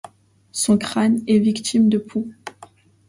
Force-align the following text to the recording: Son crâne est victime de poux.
Son 0.51 0.79
crâne 0.79 1.21
est 1.27 1.37
victime 1.37 1.87
de 1.87 1.99
poux. 1.99 2.33